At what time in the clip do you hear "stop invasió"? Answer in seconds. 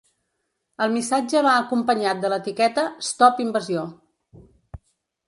3.11-3.85